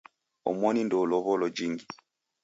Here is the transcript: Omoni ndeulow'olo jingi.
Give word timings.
Omoni 0.49 0.81
ndeulow'olo 0.85 1.47
jingi. 1.55 1.85